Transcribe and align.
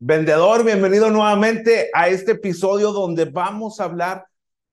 Vendedor, 0.00 0.64
bienvenido 0.64 1.10
nuevamente 1.10 1.90
a 1.92 2.06
este 2.06 2.32
episodio 2.32 2.92
donde 2.92 3.24
vamos 3.24 3.80
a 3.80 3.84
hablar 3.84 4.28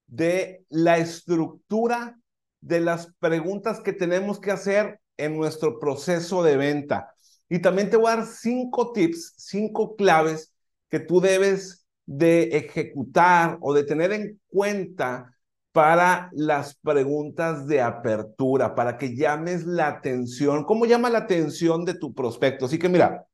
de 0.06 0.64
la 0.70 1.00
estructura 1.00 2.20
de 2.62 2.80
las 2.80 3.12
preguntas 3.18 3.80
que 3.80 3.92
tenemos 3.92 4.40
que 4.40 4.52
hacer 4.52 5.00
en 5.18 5.36
nuestro 5.36 5.80
proceso 5.80 6.44
de 6.44 6.58
venta. 6.58 7.12
Y 7.50 7.58
también 7.58 7.90
te 7.90 7.98
voy 7.98 8.12
a 8.12 8.18
dar 8.18 8.28
cinco 8.28 8.92
tips, 8.92 9.34
cinco 9.38 9.96
claves 9.96 10.54
que 10.92 11.00
tú 11.00 11.20
debes 11.20 11.88
de 12.06 12.44
ejecutar 12.56 13.58
o 13.62 13.74
de 13.74 13.84
tener 13.84 14.12
en 14.12 14.40
cuenta 14.46 15.36
para 15.72 16.30
las 16.34 16.76
preguntas 16.76 17.66
de 17.66 17.82
apertura, 17.82 18.76
para 18.76 18.96
que 19.00 19.16
llames 19.16 19.66
la 19.66 19.88
atención. 19.88 20.66
¿Cómo 20.66 20.86
llama 20.86 21.10
la 21.10 21.18
atención 21.18 21.84
de 21.84 21.96
tu 21.96 22.14
prospecto? 22.14 22.66
Así 22.66 22.78
que 22.78 22.90
mira, 22.90 23.26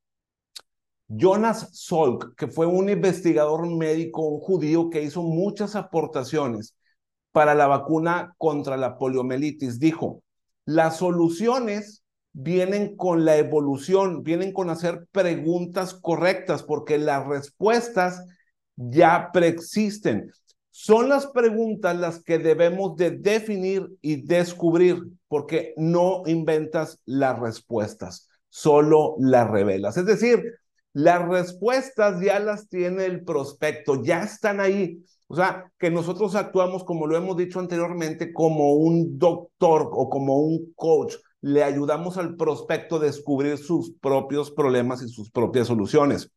Jonas 1.14 1.70
Salk, 1.74 2.36
que 2.38 2.48
fue 2.48 2.66
un 2.66 2.90
investigador 2.90 3.68
médico, 3.68 4.22
un 4.22 4.40
judío 4.40 4.90
que 4.90 5.04
hizo 5.04 5.22
muchas 5.24 5.76
aportaciones 5.76 6.74
para 7.34 7.54
la 7.54 7.68
vacuna 7.68 8.34
contra 8.38 8.78
la 8.78 8.98
poliomielitis, 8.98 9.78
dijo, 9.78 10.24
las 10.64 10.98
soluciones 10.98 12.04
vienen 12.32 12.96
con 12.96 13.26
la 13.26 13.36
evolución, 13.36 14.24
vienen 14.24 14.54
con 14.54 14.70
hacer 14.70 15.06
preguntas 15.12 15.94
correctas, 15.94 16.64
porque 16.64 16.98
las 16.98 17.28
respuestas 17.28 18.26
ya 18.78 19.32
preexisten. 19.34 20.32
Son 20.70 21.10
las 21.10 21.28
preguntas 21.28 21.98
las 21.98 22.24
que 22.24 22.40
debemos 22.40 22.96
de 22.96 23.12
definir 23.12 23.86
y 24.02 24.22
descubrir, 24.22 25.04
porque 25.28 25.74
no 25.76 26.24
inventas 26.26 27.02
las 27.04 27.38
respuestas, 27.38 28.30
solo 28.48 29.16
las 29.20 29.50
revelas. 29.50 29.98
Es 29.98 30.06
decir, 30.06 30.42
las 30.94 31.28
respuestas 31.28 32.22
ya 32.22 32.40
las 32.40 32.68
tiene 32.68 33.06
el 33.06 33.24
prospecto, 33.24 34.04
ya 34.04 34.24
están 34.24 34.60
ahí. 34.60 35.04
O 35.28 35.36
sea, 35.36 35.72
que 35.78 35.90
nosotros 35.90 36.36
actuamos, 36.36 36.84
como 36.84 37.08
lo 37.08 37.16
hemos 37.16 37.38
dicho 37.38 37.60
anteriormente, 37.60 38.34
como 38.34 38.74
un 38.74 39.18
doctor 39.18 39.90
o 39.94 40.10
como 40.10 40.40
un 40.40 40.74
coach. 40.76 41.16
Le 41.40 41.64
ayudamos 41.64 42.18
al 42.18 42.36
prospecto 42.36 42.98
a 42.98 43.00
descubrir 43.00 43.58
sus 43.58 43.94
propios 43.94 44.52
problemas 44.52 45.02
y 45.02 45.08
sus 45.08 45.32
propias 45.32 45.68
soluciones. 45.68 46.32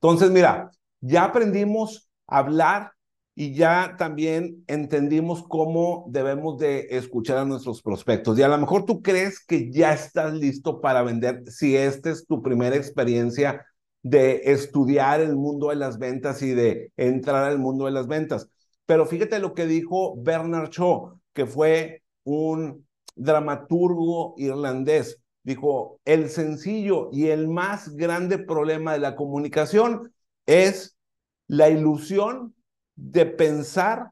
Entonces, 0.00 0.30
mira, 0.30 0.70
ya 1.00 1.24
aprendimos 1.24 2.10
a 2.26 2.38
hablar 2.38 2.92
y 3.34 3.54
ya 3.54 3.94
también 3.98 4.64
entendimos 4.66 5.42
cómo 5.46 6.06
debemos 6.08 6.58
de 6.58 6.88
escuchar 6.90 7.38
a 7.38 7.44
nuestros 7.44 7.82
prospectos. 7.82 8.38
Y 8.38 8.42
a 8.42 8.48
lo 8.48 8.58
mejor 8.58 8.84
tú 8.84 9.02
crees 9.02 9.44
que 9.44 9.70
ya 9.70 9.92
estás 9.92 10.34
listo 10.34 10.80
para 10.80 11.02
vender 11.02 11.44
si 11.46 11.76
esta 11.76 12.10
es 12.10 12.26
tu 12.26 12.42
primera 12.42 12.76
experiencia 12.76 13.64
de 14.02 14.42
estudiar 14.44 15.20
el 15.20 15.36
mundo 15.36 15.68
de 15.68 15.76
las 15.76 15.98
ventas 15.98 16.42
y 16.42 16.50
de 16.54 16.92
entrar 16.96 17.44
al 17.44 17.58
mundo 17.58 17.86
de 17.86 17.92
las 17.92 18.06
ventas. 18.06 18.48
Pero 18.86 19.06
fíjate 19.06 19.38
lo 19.38 19.54
que 19.54 19.66
dijo 19.66 20.16
Bernard 20.20 20.70
Shaw, 20.70 21.18
que 21.32 21.46
fue 21.46 22.02
un 22.24 22.86
dramaturgo 23.14 24.34
irlandés. 24.36 25.22
Dijo, 25.42 26.00
el 26.04 26.28
sencillo 26.28 27.08
y 27.12 27.28
el 27.28 27.48
más 27.48 27.94
grande 27.96 28.38
problema 28.38 28.92
de 28.92 28.98
la 28.98 29.16
comunicación 29.16 30.12
es 30.46 30.96
la 31.46 31.68
ilusión 31.70 32.54
de 33.00 33.26
pensar 33.26 34.10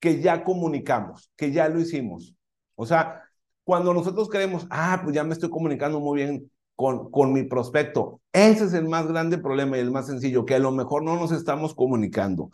que 0.00 0.20
ya 0.20 0.42
comunicamos, 0.44 1.30
que 1.36 1.52
ya 1.52 1.68
lo 1.68 1.78
hicimos. 1.78 2.34
O 2.74 2.86
sea, 2.86 3.22
cuando 3.64 3.92
nosotros 3.92 4.28
creemos, 4.30 4.66
ah, 4.70 5.00
pues 5.02 5.14
ya 5.14 5.24
me 5.24 5.34
estoy 5.34 5.50
comunicando 5.50 6.00
muy 6.00 6.22
bien 6.22 6.50
con, 6.74 7.10
con 7.10 7.32
mi 7.34 7.42
prospecto, 7.42 8.22
ese 8.32 8.64
es 8.64 8.72
el 8.72 8.88
más 8.88 9.06
grande 9.06 9.36
problema 9.36 9.76
y 9.76 9.80
el 9.80 9.90
más 9.90 10.06
sencillo, 10.06 10.46
que 10.46 10.54
a 10.54 10.58
lo 10.58 10.72
mejor 10.72 11.02
no 11.02 11.16
nos 11.16 11.32
estamos 11.32 11.74
comunicando. 11.74 12.50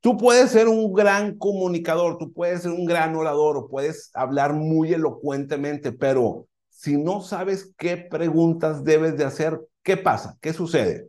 Tú 0.00 0.16
puedes 0.16 0.50
ser 0.50 0.68
un 0.68 0.92
gran 0.92 1.36
comunicador, 1.36 2.18
tú 2.18 2.32
puedes 2.32 2.62
ser 2.62 2.70
un 2.70 2.84
gran 2.84 3.16
orador 3.16 3.56
o 3.56 3.68
puedes 3.68 4.10
hablar 4.14 4.52
muy 4.52 4.92
elocuentemente, 4.92 5.90
pero 5.90 6.46
si 6.68 6.96
no 6.96 7.22
sabes 7.22 7.74
qué 7.76 7.96
preguntas 7.96 8.84
debes 8.84 9.16
de 9.16 9.24
hacer, 9.24 9.60
¿qué 9.82 9.96
pasa? 9.96 10.38
¿Qué 10.40 10.52
sucede? 10.52 11.08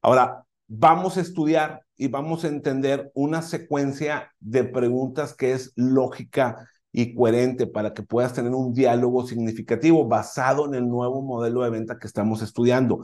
Ahora, 0.00 0.45
vamos 0.68 1.16
a 1.16 1.20
estudiar 1.20 1.82
y 1.96 2.08
vamos 2.08 2.44
a 2.44 2.48
entender 2.48 3.10
una 3.14 3.42
secuencia 3.42 4.32
de 4.40 4.64
preguntas 4.64 5.34
que 5.34 5.52
es 5.52 5.72
lógica 5.76 6.68
y 6.92 7.14
coherente 7.14 7.66
para 7.66 7.92
que 7.92 8.02
puedas 8.02 8.32
tener 8.32 8.52
un 8.52 8.72
diálogo 8.72 9.26
significativo 9.26 10.06
basado 10.06 10.66
en 10.66 10.74
el 10.74 10.88
nuevo 10.88 11.22
modelo 11.22 11.62
de 11.62 11.70
venta 11.70 11.98
que 11.98 12.06
estamos 12.06 12.42
estudiando. 12.42 13.02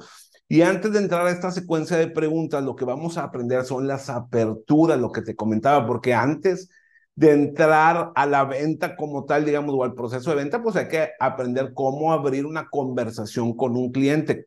Y 0.48 0.62
antes 0.62 0.92
de 0.92 0.98
entrar 0.98 1.26
a 1.26 1.30
esta 1.30 1.50
secuencia 1.50 1.96
de 1.96 2.08
preguntas, 2.08 2.62
lo 2.62 2.76
que 2.76 2.84
vamos 2.84 3.16
a 3.16 3.24
aprender 3.24 3.64
son 3.64 3.86
las 3.86 4.10
aperturas, 4.10 4.98
lo 4.98 5.12
que 5.12 5.22
te 5.22 5.36
comentaba, 5.36 5.86
porque 5.86 6.14
antes 6.14 6.68
de 7.14 7.32
entrar 7.32 8.12
a 8.14 8.26
la 8.26 8.44
venta 8.44 8.96
como 8.96 9.24
tal, 9.24 9.44
digamos, 9.44 9.74
o 9.74 9.84
al 9.84 9.94
proceso 9.94 10.30
de 10.30 10.36
venta, 10.36 10.62
pues 10.62 10.76
hay 10.76 10.88
que 10.88 11.10
aprender 11.20 11.72
cómo 11.74 12.12
abrir 12.12 12.46
una 12.46 12.68
conversación 12.68 13.54
con 13.56 13.76
un 13.76 13.92
cliente, 13.92 14.46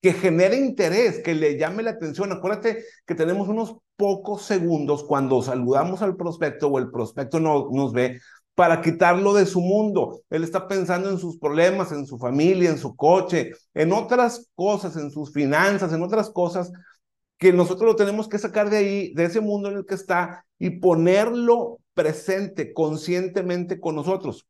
que 0.00 0.12
genere 0.12 0.56
interés, 0.56 1.20
que 1.22 1.34
le 1.34 1.58
llame 1.58 1.82
la 1.82 1.92
atención. 1.92 2.32
Acuérdate 2.32 2.84
que 3.06 3.14
tenemos 3.14 3.48
unos 3.48 3.76
pocos 3.96 4.42
segundos 4.42 5.04
cuando 5.04 5.42
saludamos 5.42 6.02
al 6.02 6.16
prospecto 6.16 6.68
o 6.68 6.78
el 6.78 6.90
prospecto 6.90 7.40
no, 7.40 7.68
nos 7.72 7.92
ve 7.92 8.20
para 8.54 8.80
quitarlo 8.80 9.34
de 9.34 9.46
su 9.46 9.60
mundo. 9.60 10.22
Él 10.30 10.44
está 10.44 10.66
pensando 10.68 11.10
en 11.10 11.18
sus 11.18 11.38
problemas, 11.38 11.92
en 11.92 12.06
su 12.06 12.18
familia, 12.18 12.70
en 12.70 12.78
su 12.78 12.96
coche, 12.96 13.52
en 13.74 13.92
otras 13.92 14.50
cosas, 14.54 14.96
en 14.96 15.10
sus 15.10 15.32
finanzas, 15.32 15.92
en 15.92 16.02
otras 16.02 16.30
cosas 16.30 16.72
que 17.38 17.52
nosotros 17.52 17.90
lo 17.90 17.96
tenemos 17.96 18.28
que 18.28 18.38
sacar 18.38 18.70
de 18.70 18.78
ahí, 18.78 19.14
de 19.14 19.24
ese 19.24 19.40
mundo 19.40 19.70
en 19.70 19.76
el 19.76 19.86
que 19.86 19.94
está 19.94 20.46
y 20.58 20.70
ponerlo 20.70 21.80
presente 21.92 22.72
conscientemente 22.72 23.78
con 23.78 23.94
nosotros. 23.94 24.46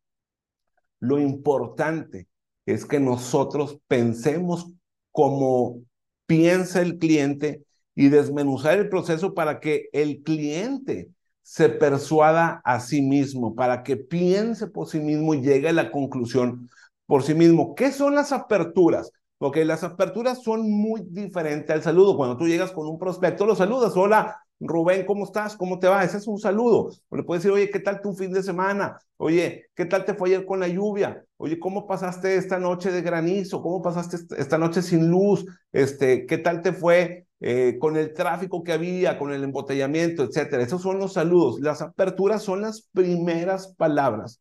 Lo 1.01 1.19
importante 1.19 2.29
es 2.65 2.85
que 2.85 3.01
nosotros 3.01 3.79
pensemos 3.89 4.73
como 5.17 5.81
piensa 6.27 6.83
el 6.83 6.99
cliente 6.99 7.63
y 7.95 8.11
desmenuzar 8.11 8.79
el 8.79 8.91
proceso 8.91 9.33
para 9.33 9.61
que 9.61 9.89
el 9.95 10.23
cliente 10.23 11.09
se 11.41 11.71
persuada 11.71 12.61
a 12.65 12.81
sí 12.81 13.01
mismo, 13.01 13.55
para 13.55 13.83
que 13.83 13.97
piense 13.97 14.67
por 14.67 14.89
sí 14.89 15.01
mismo 15.01 15.33
y 15.33 15.41
llegue 15.41 15.71
a 15.71 15.73
la 15.73 15.91
conclusión 15.91 16.69
por 17.07 17.23
sí 17.23 17.33
mismo. 17.33 17.75
¿Qué 17.75 17.93
son 17.93 18.15
las 18.15 18.31
aperturas? 18.31 19.11
Porque 19.39 19.65
las 19.65 19.85
aperturas 19.85 20.43
son 20.43 20.71
muy 20.71 21.01
diferentes 21.09 21.71
al 21.71 21.83
saludo. 21.83 22.19
Cuando 22.19 22.37
tú 22.37 22.47
llegas 22.47 22.71
con 22.71 22.87
un 22.87 22.99
prospecto, 22.99 23.47
lo 23.47 23.57
saludas. 23.57 23.97
Hola, 23.97 24.46
Rubén, 24.59 25.05
¿cómo 25.05 25.25
estás? 25.25 25.55
¿Cómo 25.57 25.79
te 25.79 25.87
va? 25.87 26.03
Ese 26.03 26.17
es 26.17 26.27
un 26.27 26.39
saludo. 26.39 26.91
Le 27.11 27.23
puedes 27.23 27.43
decir, 27.43 27.55
oye, 27.55 27.71
¿qué 27.71 27.79
tal 27.81 28.01
tu 28.01 28.15
fin 28.15 28.33
de 28.33 28.43
semana? 28.43 28.99
Oye, 29.19 29.67
¿qué 29.75 29.85
tal 29.85 30.05
te 30.05 30.15
fue 30.15 30.31
ayer 30.31 30.47
con 30.47 30.61
la 30.61 30.69
lluvia? 30.69 31.25
Oye, 31.37 31.59
¿cómo 31.59 31.87
pasaste 31.87 32.37
esta 32.37 32.59
noche 32.59 32.91
de 32.91 33.03
granizo? 33.03 33.61
¿Cómo 33.63 33.83
pasaste 33.83 34.17
esta 34.39 34.57
noche 34.57 34.81
sin 34.81 35.11
luz? 35.11 35.45
Este, 35.73 36.25
¿Qué 36.27 36.39
tal 36.39 36.63
te 36.63 36.73
fue 36.73 37.27
eh, 37.41 37.77
con 37.79 37.97
el 37.99 38.15
tráfico 38.15 38.63
que 38.63 38.73
había, 38.73 39.19
con 39.19 39.31
el 39.33 39.45
embotellamiento, 39.45 40.25
etcétera? 40.25 40.63
Esos 40.63 40.81
son 40.81 40.99
los 40.99 41.13
saludos. 41.13 41.61
Las 41.61 41.83
aperturas 41.83 42.43
son 42.43 42.63
las 42.63 42.89
primeras 42.93 43.75
palabras 43.77 44.41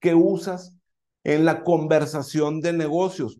que 0.00 0.14
usas 0.14 0.76
en 1.24 1.44
la 1.44 1.62
conversación 1.62 2.60
de 2.60 2.72
negocios. 2.72 3.38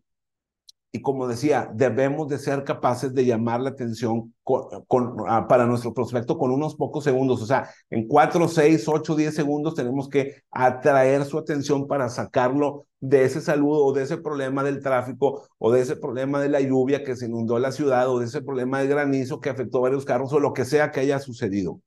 Y 0.95 1.01
como 1.01 1.27
decía, 1.27 1.71
debemos 1.73 2.29
de 2.29 2.39
ser 2.39 2.65
capaces 2.65 3.15
de 3.15 3.25
llamar 3.25 3.63
la 3.63 3.71
atención 3.71 4.35
con, 4.45 5.17
ah, 5.27 5.47
para 5.49 5.65
nuestro 5.65 5.95
prospecto 5.95 6.37
con 6.37 6.51
unos 6.51 6.77
pocos 6.77 7.03
segundos. 7.03 7.41
O 7.41 7.47
sea, 7.47 7.71
en 7.89 8.07
cuatro, 8.07 8.47
seis, 8.47 8.87
ocho, 8.87 9.17
diez 9.17 9.35
segundos 9.35 9.75
tenemos 9.75 10.11
que 10.11 10.43
atraer 10.51 11.25
su 11.25 11.39
atención 11.39 11.87
para 11.89 12.11
sacarlo 12.11 12.87
de 13.01 13.25
ese 13.25 13.41
saludo 13.41 13.87
o 13.87 13.93
de 13.95 14.03
ese 14.03 14.19
problema 14.19 14.63
del 14.63 14.81
tráfico 14.83 15.49
o 15.57 15.73
de 15.73 15.81
ese 15.81 15.97
problema 15.97 16.41
de 16.43 16.51
la 16.51 16.61
lluvia 16.61 17.03
que 17.03 17.17
se 17.17 17.25
inundó 17.25 17.59
la 17.59 17.73
ciudad 17.73 18.11
o 18.11 18.19
de 18.19 18.27
ese 18.27 18.43
problema 18.43 18.81
de 18.81 18.89
granizo 18.89 19.41
que 19.41 19.49
afectó 19.49 19.81
varios 19.81 20.05
carros 20.05 20.31
o 20.35 20.41
lo 20.41 20.53
que 20.53 20.67
sea 20.67 20.91
que 20.91 21.01
haya 21.01 21.19
sucedido. 21.21 21.81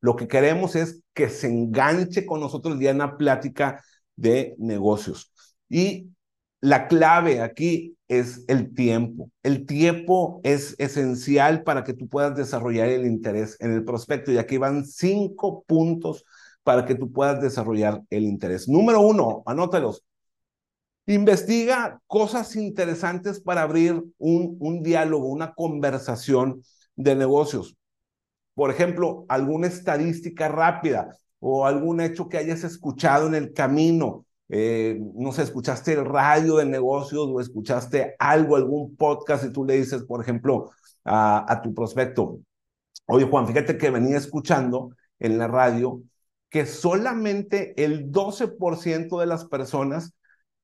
Lo 0.00 0.14
que 0.14 0.28
queremos 0.28 0.76
es 0.76 1.02
que 1.12 1.28
se 1.28 1.48
enganche 1.48 2.24
con 2.24 2.38
nosotros 2.38 2.78
ya 2.78 2.90
en 2.90 2.96
una 2.96 3.16
plática 3.16 3.82
de 4.14 4.54
negocios. 4.58 5.32
Y 5.68 6.10
la 6.60 6.88
clave 6.88 7.40
aquí 7.40 7.96
es 8.08 8.44
el 8.48 8.74
tiempo. 8.74 9.30
El 9.42 9.66
tiempo 9.66 10.40
es 10.44 10.74
esencial 10.78 11.62
para 11.62 11.84
que 11.84 11.94
tú 11.94 12.08
puedas 12.08 12.36
desarrollar 12.36 12.88
el 12.88 13.06
interés 13.06 13.56
en 13.60 13.72
el 13.72 13.84
prospecto. 13.84 14.32
Y 14.32 14.38
aquí 14.38 14.58
van 14.58 14.86
cinco 14.86 15.64
puntos 15.66 16.24
para 16.62 16.84
que 16.84 16.94
tú 16.94 17.12
puedas 17.12 17.40
desarrollar 17.40 18.02
el 18.10 18.24
interés. 18.24 18.68
Número 18.68 19.00
uno, 19.00 19.42
anótalos. 19.46 20.04
Investiga 21.06 22.00
cosas 22.08 22.56
interesantes 22.56 23.40
para 23.40 23.62
abrir 23.62 24.02
un, 24.18 24.56
un 24.58 24.82
diálogo, 24.82 25.28
una 25.28 25.54
conversación 25.54 26.62
de 26.96 27.14
negocios. 27.14 27.76
Por 28.54 28.70
ejemplo, 28.70 29.24
alguna 29.28 29.68
estadística 29.68 30.48
rápida 30.48 31.16
o 31.38 31.66
algún 31.66 32.00
hecho 32.00 32.28
que 32.28 32.38
hayas 32.38 32.64
escuchado 32.64 33.28
en 33.28 33.36
el 33.36 33.52
camino 33.52 34.25
eh, 34.48 34.98
no 35.14 35.32
sé, 35.32 35.42
escuchaste 35.42 35.94
el 35.94 36.04
radio 36.04 36.56
de 36.56 36.66
negocios 36.66 37.28
o 37.28 37.40
escuchaste 37.40 38.14
algo, 38.18 38.56
algún 38.56 38.96
podcast 38.96 39.44
y 39.44 39.52
tú 39.52 39.64
le 39.64 39.76
dices, 39.76 40.04
por 40.04 40.20
ejemplo, 40.20 40.70
a, 41.04 41.50
a 41.52 41.62
tu 41.62 41.74
prospecto, 41.74 42.40
oye 43.06 43.26
Juan, 43.26 43.46
fíjate 43.46 43.78
que 43.78 43.90
venía 43.90 44.16
escuchando 44.18 44.90
en 45.18 45.38
la 45.38 45.48
radio 45.48 46.02
que 46.48 46.66
solamente 46.66 47.74
el 47.84 48.10
12% 48.10 49.20
de 49.20 49.26
las 49.26 49.44
personas 49.46 50.14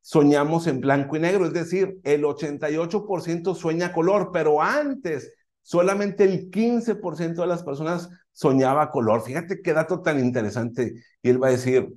soñamos 0.01 0.67
en 0.67 0.81
blanco 0.81 1.17
y 1.17 1.21
negro, 1.21 1.47
es 1.47 1.53
decir, 1.53 1.99
el 2.05 2.25
88% 2.25 3.55
sueña 3.55 3.93
color, 3.93 4.31
pero 4.33 4.61
antes 4.61 5.33
solamente 5.63 6.25
el 6.25 6.51
15% 6.51 7.43
de 7.43 7.49
las 7.49 7.63
personas 7.63 8.11
soñaba 8.33 8.91
color. 8.91 9.23
Fíjate 9.23 9.63
qué 9.63 9.73
dato 9.73 10.03
tan 10.03 10.19
interesante. 10.19 10.95
Y 11.23 11.31
él 11.31 11.43
va 11.43 11.49
a 11.49 11.53
decir, 11.53 11.89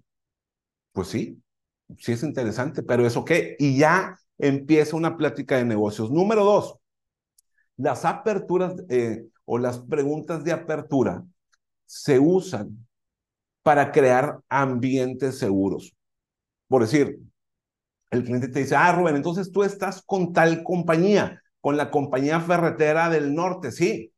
pues 0.94 1.10
sí, 1.10 1.42
sí 1.98 2.14
es 2.14 2.24
interesante, 2.24 2.84
pero 2.84 3.06
¿eso 3.06 3.26
qué? 3.26 3.56
Y 3.60 3.78
ya 3.78 4.18
empieza 4.38 4.96
una 4.96 5.18
plática 5.18 5.58
de 5.58 5.66
negocios. 5.66 6.12
Número 6.12 6.44
dos, 6.44 6.76
las 7.78 8.06
aperturas 8.06 8.76
eh, 8.90 9.26
o 9.46 9.58
las 9.58 9.80
preguntas 9.80 10.44
de 10.44 10.52
apertura 10.52 11.24
se 11.86 12.20
usan 12.20 12.88
para 13.64 13.92
crear 13.92 14.40
ambientes 14.50 15.38
seguros. 15.38 15.96
Por 16.68 16.82
decir, 16.84 17.20
el 18.12 18.24
cliente 18.24 18.48
te 18.48 18.60
dice, 18.60 18.76
ah, 18.76 18.92
Rubén, 18.92 19.16
entonces 19.16 19.52
tú 19.52 19.64
estás 19.64 20.02
con 20.06 20.34
tal 20.34 20.64
compañía, 20.64 21.42
con 21.62 21.78
la 21.78 21.92
compañía 21.92 22.40
ferretera 22.40 23.10
del 23.10 23.34
norte, 23.34 23.72
sí. 23.72 24.12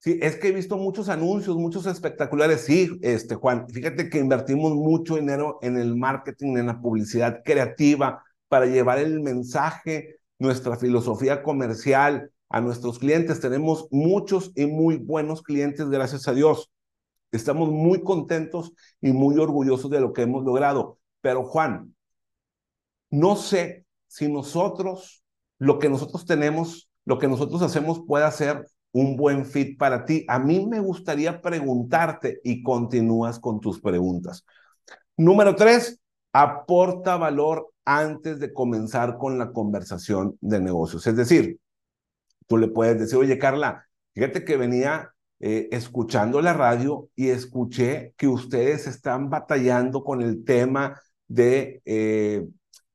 Sí, 0.00 0.18
es 0.22 0.36
que 0.36 0.48
he 0.48 0.52
visto 0.52 0.78
muchos 0.78 1.10
anuncios, 1.10 1.56
muchos 1.56 1.84
espectaculares. 1.84 2.62
Sí, 2.62 2.98
este, 3.02 3.34
Juan, 3.34 3.68
fíjate 3.68 4.08
que 4.08 4.18
invertimos 4.18 4.74
mucho 4.74 5.16
dinero 5.16 5.58
en 5.60 5.76
el 5.76 5.94
marketing, 5.94 6.56
en 6.56 6.66
la 6.68 6.80
publicidad 6.80 7.42
creativa 7.44 8.24
para 8.48 8.64
llevar 8.64 8.98
el 8.98 9.20
mensaje, 9.20 10.16
nuestra 10.38 10.76
filosofía 10.76 11.42
comercial 11.42 12.32
a 12.48 12.62
nuestros 12.62 12.98
clientes. 12.98 13.40
Tenemos 13.40 13.88
muchos 13.90 14.52
y 14.56 14.64
muy 14.64 14.96
buenos 14.96 15.42
clientes, 15.42 15.90
gracias 15.90 16.26
a 16.28 16.32
Dios. 16.32 16.72
Estamos 17.30 17.68
muy 17.70 18.02
contentos 18.02 18.72
y 19.02 19.12
muy 19.12 19.36
orgullosos 19.36 19.90
de 19.90 20.00
lo 20.00 20.14
que 20.14 20.22
hemos 20.22 20.44
logrado. 20.44 20.98
Pero 21.20 21.44
Juan, 21.44 21.94
no 23.10 23.36
sé 23.36 23.84
si 24.06 24.32
nosotros, 24.32 25.22
lo 25.58 25.78
que 25.78 25.90
nosotros 25.90 26.24
tenemos, 26.24 26.90
lo 27.04 27.18
que 27.18 27.28
nosotros 27.28 27.60
hacemos 27.60 28.00
puede 28.06 28.30
ser 28.32 28.66
un 28.92 29.16
buen 29.16 29.46
fit 29.46 29.78
para 29.78 30.04
ti. 30.04 30.24
A 30.28 30.38
mí 30.38 30.66
me 30.66 30.80
gustaría 30.80 31.40
preguntarte 31.40 32.40
y 32.44 32.62
continúas 32.62 33.38
con 33.38 33.60
tus 33.60 33.80
preguntas. 33.80 34.44
Número 35.16 35.54
tres, 35.54 36.00
aporta 36.32 37.16
valor 37.16 37.72
antes 37.84 38.40
de 38.40 38.52
comenzar 38.52 39.18
con 39.18 39.38
la 39.38 39.52
conversación 39.52 40.36
de 40.40 40.60
negocios. 40.60 41.06
Es 41.06 41.16
decir, 41.16 41.58
tú 42.46 42.56
le 42.56 42.68
puedes 42.68 42.98
decir, 42.98 43.18
oye, 43.18 43.38
Carla, 43.38 43.86
fíjate 44.14 44.44
que 44.44 44.56
venía 44.56 45.12
eh, 45.40 45.68
escuchando 45.72 46.40
la 46.40 46.52
radio 46.52 47.08
y 47.14 47.28
escuché 47.28 48.14
que 48.16 48.28
ustedes 48.28 48.86
están 48.86 49.30
batallando 49.30 50.04
con 50.04 50.22
el 50.22 50.44
tema 50.44 51.00
de 51.28 51.80
eh, 51.84 52.44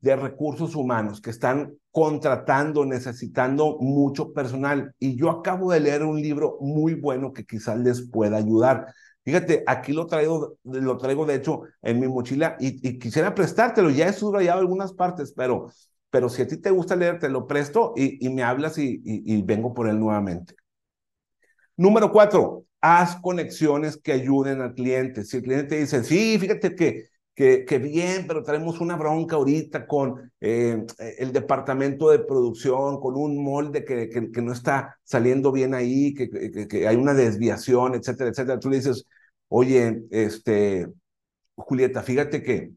de 0.05 0.15
recursos 0.15 0.75
humanos 0.75 1.19
que 1.19 1.31
están 1.31 1.73
contratando, 1.95 2.85
necesitando 2.85 3.77
mucho 3.79 4.33
personal. 4.33 4.93
Y 4.99 5.15
yo 5.15 5.29
acabo 5.29 5.71
de 5.71 5.79
leer 5.79 6.03
un 6.03 6.21
libro 6.21 6.57
muy 6.59 6.93
bueno 6.93 7.31
que 7.31 7.45
quizás 7.45 7.79
les 7.79 8.09
pueda 8.11 8.35
ayudar. 8.35 8.87
Fíjate, 9.23 9.63
aquí 9.65 9.93
lo 9.93 10.05
traigo, 10.05 10.57
lo 10.65 10.97
traigo 10.97 11.25
de 11.25 11.35
hecho 11.35 11.61
en 11.81 12.01
mi 12.01 12.09
mochila 12.09 12.57
y, 12.59 12.99
quisiera 12.99 13.33
prestártelo. 13.33 13.89
Ya 13.91 14.09
he 14.09 14.13
subrayado 14.13 14.59
algunas 14.59 14.91
partes, 14.91 15.31
pero, 15.31 15.71
pero 16.09 16.27
si 16.27 16.41
a 16.41 16.47
ti 16.47 16.57
te 16.57 16.69
gusta 16.69 16.97
leer, 16.97 17.17
te 17.17 17.29
lo 17.29 17.47
presto 17.47 17.93
y, 17.95 18.27
me 18.27 18.43
hablas 18.43 18.77
y 18.77 19.41
vengo 19.43 19.73
por 19.73 19.87
él 19.87 19.97
nuevamente. 19.97 20.53
Número 21.77 22.11
cuatro, 22.11 22.65
haz 22.81 23.15
conexiones 23.21 23.95
que 23.95 24.11
ayuden 24.11 24.59
al 24.59 24.73
cliente. 24.73 25.23
Si 25.23 25.37
el 25.37 25.43
cliente 25.43 25.77
dice, 25.77 26.03
sí, 26.03 26.37
fíjate 26.39 26.75
que 26.75 27.05
que, 27.35 27.79
bien, 27.79 28.25
pero 28.27 28.43
tenemos 28.43 28.79
una 28.79 28.95
bronca 28.95 29.35
ahorita 29.35 29.85
con 29.87 30.31
eh, 30.39 30.85
el 31.19 31.33
departamento 31.33 32.09
de 32.09 32.19
producción, 32.19 33.01
con 33.01 33.15
un 33.15 33.43
molde 33.43 33.83
que, 33.83 34.09
que, 34.09 34.41
no 34.41 34.53
está 34.53 34.97
saliendo 35.03 35.51
bien 35.51 35.73
ahí, 35.73 36.13
que, 36.13 36.29
que, 36.67 36.87
hay 36.87 36.95
una 36.95 37.13
desviación, 37.13 37.93
etcétera, 37.95 38.29
etcétera. 38.29 38.59
Tú 38.59 38.69
le 38.69 38.77
dices, 38.77 39.05
oye, 39.49 40.03
este, 40.11 40.87
Julieta, 41.55 42.03
fíjate 42.03 42.41
que 42.41 42.71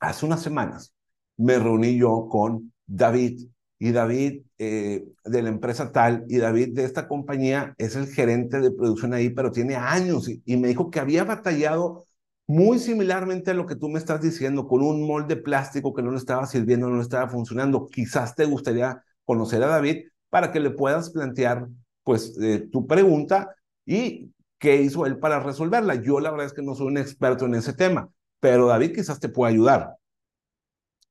hace 0.00 0.26
unas 0.26 0.42
semanas 0.42 0.92
me 1.36 1.58
reuní 1.58 1.96
yo 1.96 2.28
con 2.28 2.72
David 2.86 3.46
y 3.78 3.92
David 3.92 4.42
eh, 4.58 5.04
de 5.24 5.42
la 5.42 5.48
empresa 5.50 5.92
tal 5.92 6.24
y 6.28 6.38
David 6.38 6.74
de 6.74 6.84
esta 6.84 7.06
compañía 7.06 7.74
es 7.78 7.94
el 7.94 8.06
gerente 8.08 8.60
de 8.60 8.72
producción 8.72 9.14
ahí, 9.14 9.30
pero 9.30 9.52
tiene 9.52 9.76
años 9.76 10.28
y 10.28 10.56
me 10.56 10.68
dijo 10.68 10.90
que 10.90 10.98
había 10.98 11.24
batallado 11.24 12.06
muy 12.46 12.78
similarmente 12.78 13.50
a 13.50 13.54
lo 13.54 13.66
que 13.66 13.76
tú 13.76 13.88
me 13.88 13.98
estás 13.98 14.20
diciendo, 14.20 14.68
con 14.68 14.82
un 14.82 15.06
molde 15.06 15.36
plástico 15.36 15.92
que 15.92 16.02
no 16.02 16.12
le 16.12 16.18
estaba 16.18 16.46
sirviendo, 16.46 16.88
no 16.88 16.96
le 16.96 17.02
estaba 17.02 17.28
funcionando. 17.28 17.88
Quizás 17.88 18.34
te 18.34 18.44
gustaría 18.44 19.02
conocer 19.24 19.62
a 19.62 19.68
David 19.68 20.06
para 20.30 20.52
que 20.52 20.60
le 20.60 20.70
puedas 20.70 21.10
plantear 21.10 21.66
pues 22.04 22.38
eh, 22.40 22.68
tu 22.70 22.86
pregunta 22.86 23.56
y 23.84 24.32
qué 24.58 24.80
hizo 24.80 25.06
él 25.06 25.18
para 25.18 25.40
resolverla. 25.40 25.96
Yo 25.96 26.20
la 26.20 26.30
verdad 26.30 26.46
es 26.46 26.52
que 26.52 26.62
no 26.62 26.74
soy 26.74 26.86
un 26.86 26.98
experto 26.98 27.46
en 27.46 27.56
ese 27.56 27.72
tema, 27.72 28.10
pero 28.38 28.66
David 28.66 28.94
quizás 28.94 29.18
te 29.18 29.28
pueda 29.28 29.50
ayudar. 29.50 29.96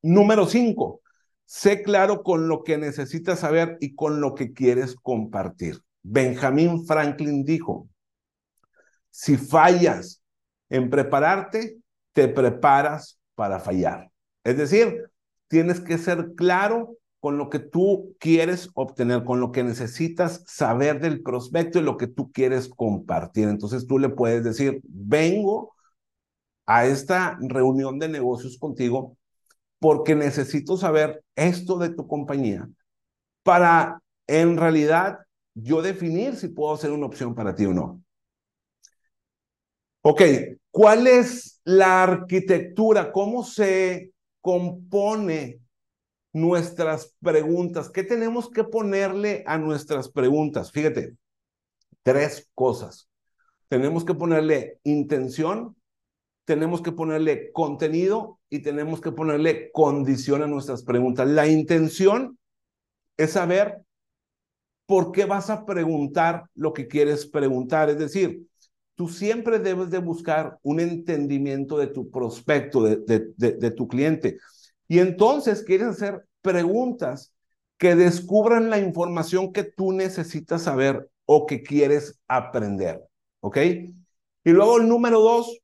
Número 0.01 0.45
cinco, 0.45 1.01
sé 1.43 1.83
claro 1.83 2.23
con 2.23 2.47
lo 2.47 2.63
que 2.63 2.77
necesitas 2.77 3.39
saber 3.39 3.77
y 3.81 3.95
con 3.95 4.21
lo 4.21 4.35
que 4.35 4.53
quieres 4.53 4.95
compartir. 4.95 5.81
Benjamin 6.01 6.85
Franklin 6.85 7.43
dijo, 7.43 7.89
si 9.09 9.35
fallas 9.35 10.21
en 10.69 10.89
prepararte, 10.89 11.77
te 12.13 12.27
preparas 12.27 13.19
para 13.35 13.59
fallar. 13.59 14.09
Es 14.44 14.57
decir, 14.57 15.09
tienes 15.47 15.79
que 15.79 15.97
ser 15.97 16.33
claro 16.35 16.97
con 17.19 17.38
lo 17.38 17.50
que 17.50 17.59
tú 17.59 18.15
quieres 18.19 18.69
obtener, 18.75 19.23
con 19.23 19.39
lo 19.39 19.51
que 19.51 19.63
necesitas 19.63 20.44
saber 20.45 21.00
del 21.00 21.23
prospecto 21.23 21.79
y 21.79 21.83
lo 21.83 21.97
que 21.97 22.07
tú 22.07 22.31
quieres 22.31 22.69
compartir. 22.69 23.47
Entonces 23.47 23.88
tú 23.88 23.97
le 23.97 24.09
puedes 24.09 24.44
decir, 24.44 24.79
vengo 24.83 25.73
a 26.68 26.85
esta 26.85 27.38
reunión 27.41 28.00
de 28.00 28.09
negocios 28.09 28.57
contigo 28.57 29.18
porque 29.79 30.15
necesito 30.15 30.77
saber 30.77 31.23
esto 31.35 31.77
de 31.77 31.89
tu 31.89 32.07
compañía 32.07 32.69
para 33.44 34.01
en 34.27 34.57
realidad 34.57 35.19
yo 35.56 35.81
definir 35.81 36.35
si 36.35 36.50
puedo 36.50 36.77
ser 36.77 36.91
una 36.91 37.07
opción 37.07 37.33
para 37.33 37.56
ti 37.56 37.66
o 37.66 37.73
no. 37.73 38.05
Ok, 40.07 40.21
¿cuál 40.69 41.07
es 41.07 41.62
la 41.64 42.04
arquitectura? 42.04 43.12
¿Cómo 43.12 43.44
se 43.44 44.12
compone 44.40 45.62
nuestras 46.31 47.16
preguntas? 47.24 47.90
¿Qué 47.90 48.04
tenemos 48.04 48.52
que 48.52 48.66
ponerle 48.66 49.44
a 49.47 49.57
nuestras 49.57 50.09
preguntas? 50.09 50.71
Fíjate, 50.71 51.16
tres 52.04 52.47
cosas. 52.54 53.09
Tenemos 53.68 54.06
que 54.06 54.14
ponerle 54.14 54.78
intención, 54.83 55.76
tenemos 56.45 56.83
que 56.83 56.92
ponerle 56.92 57.52
contenido 57.52 58.40
y 58.47 58.59
tenemos 58.59 59.02
que 59.02 59.12
ponerle 59.12 59.71
condición 59.71 60.44
a 60.44 60.47
nuestras 60.47 60.83
preguntas. 60.83 61.28
La 61.28 61.47
intención 61.47 62.38
es 63.18 63.31
saber 63.31 63.81
por 64.85 65.12
qué 65.12 65.26
vas 65.26 65.50
a 65.50 65.66
preguntar 65.66 66.45
lo 66.54 66.74
que 66.74 66.88
quieres 66.88 67.26
preguntar. 67.26 67.90
Es 67.90 67.97
decir, 67.97 68.45
tú 68.95 69.09
siempre 69.09 69.59
debes 69.59 69.90
de 69.90 69.99
buscar 69.99 70.57
un 70.64 70.80
entendimiento 70.80 71.78
de 71.78 71.87
tu 71.87 72.09
prospecto, 72.09 72.83
de, 72.83 73.71
tu 73.75 73.87
cliente. 73.87 74.37
Y 74.87 74.99
entonces 74.99 75.64
quieres 75.64 75.87
hacer 75.87 76.25
preguntas 76.42 77.33
que 77.78 77.95
descubran 77.95 78.69
la 78.69 78.80
información 78.80 79.52
que 79.52 79.64
tú 79.64 79.92
necesitas 79.92 80.64
saber 80.64 81.09
o 81.25 81.45
que 81.45 81.61
quieres 81.61 82.19
aprender. 82.28 83.04
¿Ok? 83.42 83.57
Y 83.57 84.52
luego 84.52 84.78
el 84.78 84.87
número 84.87 85.19
dos 85.19 85.59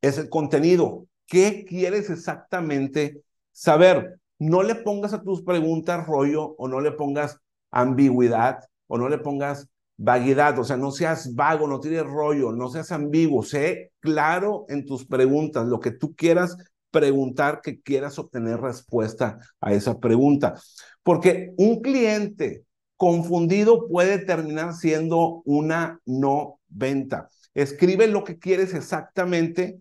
es 0.00 0.18
el 0.18 0.28
contenido. 0.28 1.06
¿Qué 1.26 1.64
quieres 1.66 2.10
exactamente 2.10 3.22
saber? 3.52 4.18
No 4.38 4.62
le 4.62 4.74
pongas 4.74 5.12
a 5.12 5.22
tus 5.22 5.42
preguntas 5.42 6.06
rollo 6.06 6.56
o 6.58 6.66
no 6.66 6.80
le 6.80 6.90
pongas 6.92 7.38
ambigüedad 7.70 8.58
o 8.88 8.98
no 8.98 9.08
le 9.08 9.18
pongas 9.18 9.68
vaguedad, 9.96 10.58
o 10.58 10.64
sea, 10.64 10.76
no 10.76 10.90
seas 10.90 11.34
vago, 11.34 11.66
no 11.68 11.80
tires 11.80 12.04
rollo, 12.04 12.52
no 12.52 12.68
seas 12.68 12.92
ambiguo, 12.92 13.42
sé 13.42 13.92
claro 14.00 14.64
en 14.68 14.84
tus 14.84 15.06
preguntas, 15.06 15.66
lo 15.66 15.80
que 15.80 15.92
tú 15.92 16.14
quieras 16.14 16.56
preguntar, 16.90 17.60
que 17.62 17.80
quieras 17.80 18.18
obtener 18.18 18.60
respuesta 18.60 19.38
a 19.60 19.72
esa 19.72 19.98
pregunta. 19.98 20.54
Porque 21.02 21.52
un 21.56 21.80
cliente 21.80 22.64
confundido 22.96 23.88
puede 23.88 24.18
terminar 24.18 24.74
siendo 24.74 25.42
una 25.44 26.00
no 26.04 26.60
venta. 26.68 27.28
Escribe 27.54 28.06
lo 28.06 28.22
que 28.24 28.38
quieres 28.38 28.74
exactamente, 28.74 29.80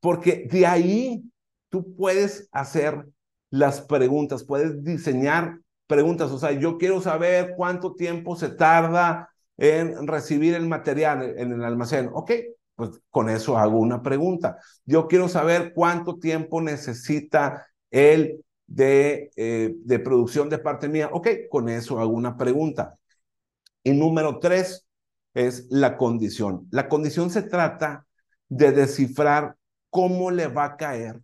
porque 0.00 0.48
de 0.50 0.66
ahí 0.66 1.22
tú 1.68 1.94
puedes 1.94 2.48
hacer 2.52 3.06
las 3.50 3.80
preguntas, 3.80 4.44
puedes 4.44 4.82
diseñar 4.82 5.60
preguntas. 5.88 6.30
O 6.30 6.38
sea, 6.38 6.52
yo 6.52 6.78
quiero 6.78 7.00
saber 7.00 7.54
cuánto 7.56 7.94
tiempo 7.94 8.36
se 8.36 8.50
tarda 8.50 9.30
en 9.56 10.06
recibir 10.06 10.54
el 10.54 10.68
material 10.68 11.34
en 11.36 11.52
el 11.52 11.64
almacén. 11.64 12.10
Ok, 12.12 12.30
pues 12.76 12.90
con 13.10 13.28
eso 13.28 13.58
hago 13.58 13.78
una 13.78 14.02
pregunta. 14.02 14.58
Yo 14.84 15.08
quiero 15.08 15.28
saber 15.28 15.72
cuánto 15.74 16.18
tiempo 16.18 16.60
necesita 16.60 17.66
él 17.90 18.44
de, 18.66 19.30
eh, 19.34 19.74
de 19.76 19.98
producción 19.98 20.48
de 20.48 20.58
parte 20.58 20.88
mía. 20.88 21.10
Ok, 21.12 21.28
con 21.50 21.68
eso 21.68 21.98
hago 21.98 22.12
una 22.12 22.36
pregunta. 22.36 22.96
Y 23.82 23.92
número 23.92 24.38
tres 24.38 24.86
es 25.34 25.66
la 25.70 25.96
condición. 25.96 26.68
La 26.70 26.88
condición 26.88 27.30
se 27.30 27.42
trata 27.42 28.06
de 28.48 28.72
descifrar 28.72 29.56
cómo 29.90 30.30
le 30.30 30.46
va 30.48 30.64
a 30.64 30.76
caer 30.76 31.20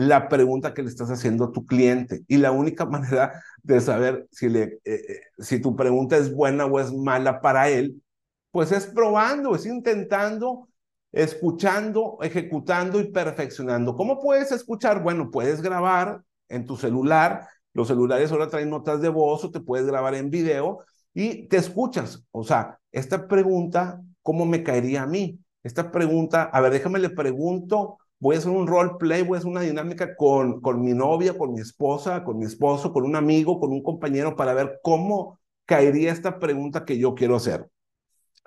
la 0.00 0.30
pregunta 0.30 0.72
que 0.72 0.82
le 0.82 0.88
estás 0.88 1.10
haciendo 1.10 1.44
a 1.44 1.52
tu 1.52 1.66
cliente. 1.66 2.24
Y 2.26 2.38
la 2.38 2.52
única 2.52 2.86
manera 2.86 3.42
de 3.62 3.80
saber 3.80 4.26
si, 4.32 4.48
le, 4.48 4.62
eh, 4.62 4.80
eh, 4.84 5.20
si 5.38 5.60
tu 5.60 5.76
pregunta 5.76 6.16
es 6.16 6.34
buena 6.34 6.64
o 6.64 6.80
es 6.80 6.92
mala 6.92 7.40
para 7.42 7.68
él, 7.68 8.02
pues 8.50 8.72
es 8.72 8.86
probando, 8.86 9.54
es 9.54 9.66
intentando, 9.66 10.68
escuchando, 11.12 12.18
ejecutando 12.22 12.98
y 12.98 13.12
perfeccionando. 13.12 13.94
¿Cómo 13.94 14.20
puedes 14.20 14.52
escuchar? 14.52 15.02
Bueno, 15.02 15.30
puedes 15.30 15.60
grabar 15.60 16.22
en 16.48 16.64
tu 16.64 16.76
celular. 16.76 17.46
Los 17.74 17.88
celulares 17.88 18.32
ahora 18.32 18.48
traen 18.48 18.70
notas 18.70 19.02
de 19.02 19.10
voz 19.10 19.44
o 19.44 19.50
te 19.50 19.60
puedes 19.60 19.86
grabar 19.86 20.14
en 20.14 20.30
video 20.30 20.80
y 21.12 21.46
te 21.48 21.58
escuchas. 21.58 22.24
O 22.32 22.42
sea, 22.42 22.78
esta 22.90 23.28
pregunta, 23.28 24.00
¿cómo 24.22 24.46
me 24.46 24.62
caería 24.62 25.02
a 25.02 25.06
mí? 25.06 25.38
Esta 25.62 25.92
pregunta, 25.92 26.44
a 26.44 26.60
ver, 26.62 26.72
déjame 26.72 26.98
le 26.98 27.10
pregunto 27.10 27.98
voy 28.20 28.36
a 28.36 28.38
hacer 28.38 28.50
un 28.50 28.66
role 28.66 28.92
play, 28.98 29.22
voy 29.22 29.36
a 29.36 29.38
hacer 29.38 29.50
una 29.50 29.62
dinámica 29.62 30.14
con, 30.14 30.60
con 30.60 30.80
mi 30.82 30.92
novia, 30.92 31.36
con 31.36 31.52
mi 31.52 31.60
esposa, 31.60 32.22
con 32.22 32.38
mi 32.38 32.44
esposo, 32.44 32.92
con 32.92 33.04
un 33.04 33.16
amigo, 33.16 33.58
con 33.58 33.72
un 33.72 33.82
compañero 33.82 34.36
para 34.36 34.54
ver 34.54 34.78
cómo 34.82 35.40
caería 35.64 36.12
esta 36.12 36.38
pregunta 36.38 36.84
que 36.84 36.98
yo 36.98 37.14
quiero 37.14 37.36
hacer. 37.36 37.68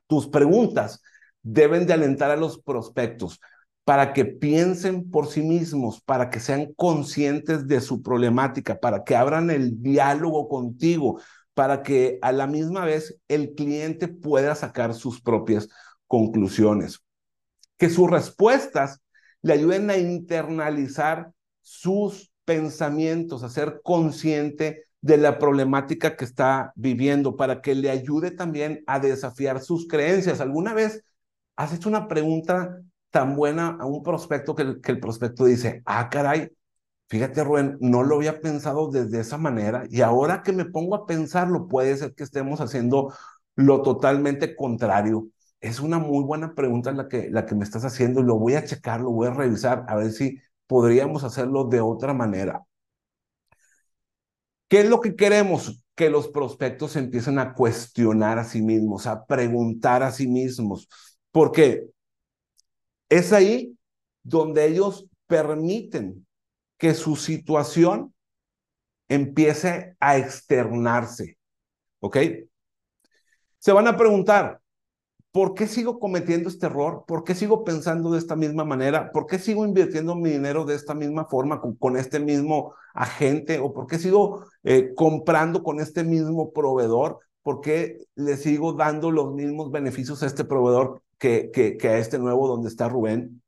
Tus 0.08 0.28
preguntas 0.28 1.02
deben 1.42 1.88
de 1.88 1.94
alentar 1.94 2.32
a 2.32 2.38
los 2.38 2.62
prospectos 2.62 3.40
para 3.84 4.14
que 4.14 4.26
piensen 4.26 5.10
por 5.10 5.28
sí 5.28 5.42
mismos, 5.42 6.02
para 6.02 6.30
que 6.30 6.40
sean 6.40 6.74
conscientes 6.76 7.68
de 7.68 7.82
su 7.82 8.02
problemática, 8.02 8.80
para 8.80 9.04
que 9.04 9.16
abran 9.16 9.50
el 9.50 9.82
diálogo 9.82 10.48
contigo, 10.48 11.20
para 11.54 11.84
que 11.84 12.20
a 12.22 12.32
la 12.32 12.48
misma 12.48 12.86
vez 12.86 13.20
el 13.28 13.54
cliente 13.56 14.08
pueda 14.08 14.56
sacar 14.56 14.94
sus 14.94 15.22
propias 15.22 15.68
conclusiones. 16.08 17.04
Que 17.78 17.90
sus 17.90 18.10
respuestas 18.10 19.03
le 19.44 19.54
ayuden 19.54 19.90
a 19.92 19.98
internalizar 19.98 21.32
sus 21.62 22.32
pensamientos, 22.46 23.44
a 23.44 23.50
ser 23.50 23.82
consciente 23.84 24.84
de 25.02 25.18
la 25.18 25.38
problemática 25.38 26.16
que 26.16 26.26
está 26.26 26.74
viviendo, 26.76 27.36
para 27.36 27.62
que 27.62 27.76
le 27.76 27.90
ayude 27.90 28.32
también 28.32 28.84
a 28.88 29.00
desafiar 29.00 29.62
sus 29.62 29.88
creencias. 29.88 30.42
¿Alguna 30.42 30.74
vez 30.74 31.04
has 31.56 31.74
hecho 31.74 31.90
una 31.90 32.08
pregunta 32.08 32.80
tan 33.12 33.36
buena 33.36 33.78
a 33.80 33.86
un 33.86 34.02
prospecto 34.02 34.56
que 34.56 34.64
el, 34.64 35.00
prospecto 35.00 35.46
dice, 35.46 35.84
ah, 35.86 36.10
caray, 36.10 36.50
fíjate, 37.10 37.44
Rubén, 37.44 37.78
no 37.80 38.04
lo 38.04 38.16
había 38.16 38.42
pensado 38.42 38.90
desde 38.90 39.20
esa 39.20 39.38
manera 39.38 39.84
y 39.90 40.02
ahora 40.02 40.42
que 40.42 40.52
me 40.52 40.66
pongo 40.66 40.96
a 40.96 41.06
pensarlo, 41.06 41.68
puede 41.68 41.96
ser 41.98 42.16
que 42.16 42.24
estemos 42.24 42.60
haciendo 42.62 43.14
lo 43.56 43.82
totalmente 43.84 44.56
contrario. 44.56 45.28
Es 45.64 45.80
una 45.80 45.98
muy 45.98 46.26
buena 46.26 46.56
pregunta 46.56 46.92
la 46.92 47.08
que, 47.08 47.30
la 47.32 47.46
que 47.46 47.56
me 47.56 47.64
estás 47.64 47.86
haciendo 47.86 48.22
lo 48.22 48.38
voy 48.38 48.56
a 48.56 48.66
checar, 48.66 49.00
lo 49.00 49.12
voy 49.12 49.30
a 49.30 49.34
revisar, 49.34 49.86
a 49.88 49.96
ver 49.96 50.12
si 50.12 50.38
podríamos 50.68 51.24
hacerlo 51.24 51.64
de 51.64 51.80
otra 51.80 52.14
manera. 52.14 52.66
¿Qué 54.68 54.82
es 54.82 54.90
lo 54.90 55.00
que 55.00 55.16
queremos? 55.16 55.82
Que 55.96 56.10
los 56.10 56.28
prospectos 56.28 56.98
empiecen 56.98 57.40
a 57.40 57.54
cuestionar 57.54 58.40
a 58.40 58.44
sí 58.44 58.62
mismos, 58.62 59.08
a 59.08 59.26
preguntar 59.26 60.04
a 60.04 60.12
sí 60.12 60.28
mismos, 60.28 60.90
porque 61.32 61.86
es 63.08 63.32
ahí 63.32 63.78
donde 64.22 64.66
ellos 64.66 65.08
permiten 65.28 66.28
que 66.78 66.94
su 66.94 67.16
situación 67.16 68.14
empiece 69.08 69.96
a 70.02 70.18
externarse. 70.18 71.38
¿Ok? 72.02 72.18
Se 73.60 73.72
van 73.72 73.88
a 73.88 73.96
preguntar, 73.96 74.60
¿por 75.34 75.56
qué 75.56 75.68
sigo 75.68 76.00
cometiendo 76.00 76.48
este 76.48 76.68
error? 76.68 77.06
¿Por 77.08 77.24
qué 77.24 77.34
sigo 77.34 77.64
pensando 77.66 78.12
de 78.12 78.20
esta 78.20 78.36
misma 78.36 78.66
manera? 78.66 79.12
¿Por 79.12 79.26
qué 79.26 79.40
sigo 79.40 79.66
invirtiendo 79.66 80.16
mi 80.16 80.30
dinero 80.30 80.64
de 80.64 80.76
esta 80.76 80.94
misma 80.94 81.26
forma 81.26 81.60
con, 81.60 81.98
este 81.98 82.20
mismo 82.20 82.76
agente? 82.94 83.58
¿O 83.60 83.74
por 83.74 83.88
qué 83.88 83.98
sigo 83.98 84.46
eh, 84.64 84.94
comprando 84.96 85.64
con 85.64 85.80
este 85.80 86.04
mismo 86.04 86.54
proveedor? 86.54 87.20
¿Por 87.42 87.62
qué 87.62 88.06
le 88.16 88.38
sigo 88.38 88.74
dando 88.74 89.10
los 89.10 89.34
mismos 89.34 89.72
beneficios 89.72 90.22
a 90.22 90.28
este 90.28 90.46
proveedor 90.46 91.02
que, 91.18 91.50
que, 91.52 91.78
que 91.78 91.90
a 91.90 91.98
este 91.98 92.20
nuevo 92.20 92.48
donde 92.48 92.70
está 92.70 92.88
Rubén? 92.88 93.42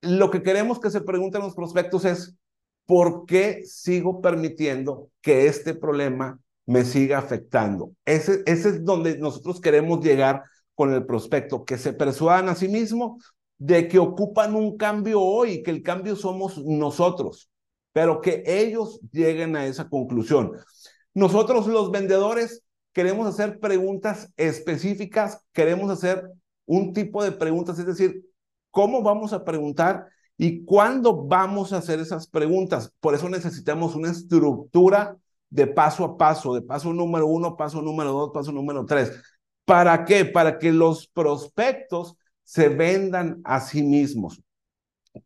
Lo 0.00 0.32
que 0.32 0.42
queremos 0.42 0.80
que 0.80 0.90
se 0.90 1.00
pregunten 1.00 1.42
los 1.42 1.54
prospectos 1.54 2.04
es, 2.04 2.36
¿por 2.86 3.24
qué 3.24 3.62
sigo 3.64 4.20
permitiendo 4.20 5.10
que 5.22 5.46
este 5.46 5.74
problema 5.74 6.40
me 6.66 6.84
siga 6.84 7.18
afectando. 7.18 7.92
Ese, 8.04 8.42
ese 8.46 8.68
es 8.70 8.84
donde 8.84 9.18
nosotros 9.18 9.60
queremos 9.60 10.00
llegar 10.04 10.42
con 10.74 10.92
el 10.92 11.06
prospecto, 11.06 11.64
que 11.64 11.78
se 11.78 11.92
persuadan 11.92 12.48
a 12.48 12.54
sí 12.54 12.68
mismos 12.68 13.22
de 13.58 13.88
que 13.88 13.98
ocupan 13.98 14.54
un 14.54 14.76
cambio 14.76 15.20
hoy, 15.20 15.62
que 15.62 15.70
el 15.70 15.82
cambio 15.82 16.16
somos 16.16 16.58
nosotros, 16.58 17.50
pero 17.92 18.20
que 18.20 18.42
ellos 18.46 19.00
lleguen 19.12 19.56
a 19.56 19.66
esa 19.66 19.88
conclusión. 19.88 20.52
Nosotros 21.14 21.66
los 21.68 21.90
vendedores 21.90 22.62
queremos 22.92 23.26
hacer 23.26 23.60
preguntas 23.60 24.32
específicas, 24.36 25.40
queremos 25.52 25.90
hacer 25.90 26.28
un 26.66 26.92
tipo 26.92 27.22
de 27.22 27.32
preguntas, 27.32 27.78
es 27.78 27.86
decir, 27.86 28.24
¿cómo 28.70 29.02
vamos 29.02 29.32
a 29.32 29.44
preguntar 29.44 30.06
y 30.36 30.64
cuándo 30.64 31.24
vamos 31.24 31.72
a 31.72 31.78
hacer 31.78 32.00
esas 32.00 32.26
preguntas? 32.26 32.92
Por 33.00 33.14
eso 33.14 33.28
necesitamos 33.28 33.94
una 33.94 34.10
estructura 34.10 35.16
de 35.50 35.66
paso 35.66 36.04
a 36.04 36.16
paso, 36.16 36.54
de 36.54 36.62
paso 36.62 36.92
número 36.92 37.26
uno, 37.26 37.56
paso 37.56 37.80
número 37.80 38.12
dos, 38.12 38.30
paso 38.32 38.52
número 38.52 38.84
tres. 38.84 39.12
¿Para 39.64 40.04
qué? 40.04 40.24
Para 40.24 40.58
que 40.58 40.72
los 40.72 41.06
prospectos 41.06 42.16
se 42.42 42.68
vendan 42.68 43.40
a 43.44 43.60
sí 43.60 43.82
mismos. 43.82 44.42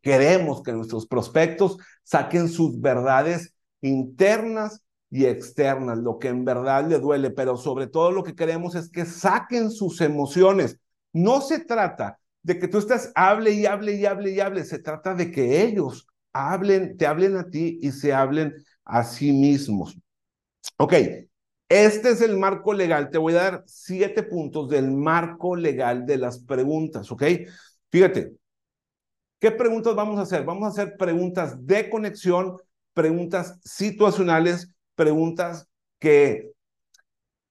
Queremos 0.03 0.63
que 0.63 0.73
nuestros 0.73 1.07
prospectos 1.07 1.79
saquen 2.05 2.49
sus 2.49 2.81
verdades 2.81 3.55
internas 3.81 4.85
y 5.11 5.25
externas, 5.25 5.99
lo 5.99 6.19
que 6.19 6.29
en 6.29 6.45
verdad 6.45 6.87
le 6.87 6.99
duele, 6.99 7.31
pero 7.31 7.57
sobre 7.57 7.87
todo 7.87 8.13
lo 8.13 8.23
que 8.23 8.35
queremos 8.35 8.75
es 8.75 8.91
que 8.91 9.07
saquen 9.07 9.71
sus 9.71 10.01
emociones. 10.01 10.79
No 11.13 11.41
se 11.41 11.61
trata 11.61 12.19
de 12.43 12.59
que 12.59 12.69
tú 12.69 12.79
estés 12.79 13.11
hable 13.15 13.53
y 13.53 13.67
hable 13.67 13.95
y 13.95 14.07
hable 14.07 14.31
y 14.33 14.41
hable, 14.41 14.65
se 14.65 14.79
trata 14.79 15.15
de 15.15 15.31
que 15.31 15.63
ellos 15.63 16.07
hablen, 16.33 16.97
te 16.97 17.07
hablen 17.07 17.37
a 17.37 17.49
ti 17.49 17.79
y 17.81 17.93
se 17.93 18.13
hablen 18.13 18.55
a 18.85 19.05
sí 19.05 19.33
mismos. 19.33 19.99
Ok, 20.77 20.93
este 21.69 22.11
es 22.11 22.21
el 22.21 22.39
marco 22.39 22.73
legal. 22.73 23.11
Te 23.11 23.19
voy 23.19 23.35
a 23.35 23.43
dar 23.43 23.65
siete 23.67 24.23
puntos 24.23 24.69
del 24.69 24.91
marco 24.91 25.57
legal 25.57 26.07
de 26.07 26.17
las 26.19 26.39
preguntas, 26.39 27.11
¿ok? 27.11 27.23
Fíjate, 27.91 28.33
¿qué 29.39 29.51
preguntas 29.51 29.95
vamos 29.95 30.19
a 30.19 30.23
hacer? 30.23 30.45
Vamos 30.45 30.65
a 30.65 30.69
hacer 30.69 30.97
preguntas 30.97 31.67
de 31.67 31.91
conexión, 31.91 32.57
preguntas 32.95 33.59
situacionales, 33.65 34.73
preguntas 34.95 35.69
que, 35.99 36.53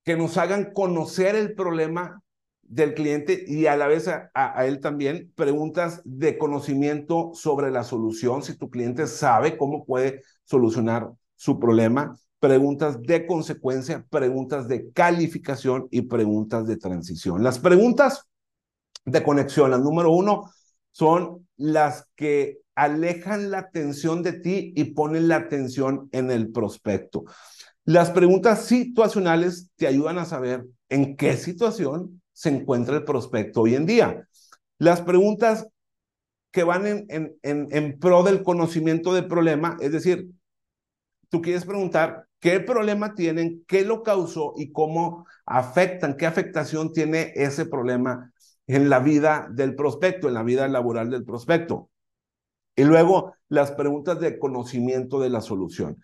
que 0.04 0.16
nos 0.16 0.38
hagan 0.38 0.72
conocer 0.74 1.36
el 1.36 1.54
problema 1.54 2.22
del 2.62 2.94
cliente 2.94 3.46
y 3.48 3.68
a 3.68 3.78
la 3.78 3.88
vez 3.88 4.10
a, 4.10 4.30
a, 4.34 4.66
él 4.66 4.82
también 4.82 5.32
preguntas 5.36 6.02
de 6.04 6.38
conocimiento 6.38 7.32
sobre 7.34 7.72
la 7.72 7.84
solución, 7.84 8.44
si 8.44 8.58
tu 8.58 8.70
cliente 8.70 9.08
sabe 9.08 9.58
cómo 9.58 9.86
puede 9.86 10.22
solucionar 10.44 11.10
su 11.36 11.60
problema 11.60 12.18
preguntas 12.40 13.02
de 13.02 13.26
consecuencia, 13.26 14.06
preguntas 14.10 14.68
de 14.68 14.92
calificación 14.92 15.88
y 15.92 16.04
preguntas 16.04 16.68
de 16.68 16.78
transición. 16.78 17.44
Las 17.44 17.60
preguntas 17.60 18.28
de 19.06 19.24
conexión, 19.24 19.72
la 19.72 19.78
número 19.78 20.12
uno, 20.12 20.52
son 20.92 21.48
las 21.56 22.08
que 22.16 22.60
alejan 22.76 23.50
la 23.50 23.60
atención 23.60 24.22
de 24.22 24.34
ti 24.34 24.74
y 24.76 24.86
ponen 24.86 25.28
la 25.28 25.38
atención 25.38 26.10
en 26.12 26.30
el 26.30 26.52
prospecto. 26.52 27.26
Las 27.86 28.12
preguntas 28.12 28.66
situacionales 28.66 29.72
te 29.76 29.88
ayudan 29.88 30.20
a 30.20 30.26
saber 30.26 30.66
en 30.90 31.16
qué 31.16 31.38
situación 31.38 32.22
se 32.34 32.50
encuentra 32.50 32.98
el 32.98 33.04
prospecto 33.04 33.62
hoy 33.62 33.76
en 33.76 33.86
día. 33.86 34.28
Las 34.78 35.02
preguntas 35.02 35.68
que 36.52 36.64
van 36.64 36.86
en, 36.86 37.06
en, 37.10 37.36
en, 37.42 37.68
en 37.72 37.98
pro 37.98 38.24
del 38.24 38.44
conocimiento 38.44 39.14
del 39.14 39.28
problema, 39.28 39.78
es 39.80 39.92
decir, 39.92 40.30
tú 41.30 41.42
quieres 41.42 41.66
preguntar 41.66 42.27
qué 42.40 42.60
problema 42.60 43.16
tienen, 43.16 43.64
qué 43.68 43.84
lo 43.84 44.04
causó 44.04 44.54
y 44.58 44.72
cómo 44.72 45.26
afectan, 45.46 46.18
qué 46.18 46.26
afectación 46.26 46.94
tiene 46.94 47.34
ese 47.36 47.66
problema 47.66 48.32
en 48.68 48.90
la 48.90 49.00
vida 49.00 49.48
del 49.52 49.76
prospecto, 49.76 50.28
en 50.28 50.34
la 50.34 50.44
vida 50.44 50.68
laboral 50.68 51.10
del 51.10 51.24
prospecto. 51.24 51.90
Y 52.76 52.84
luego 52.84 53.34
las 53.50 53.72
preguntas 53.72 54.20
de 54.20 54.38
conocimiento 54.38 55.20
de 55.20 55.30
la 55.30 55.42
solución. 55.42 56.04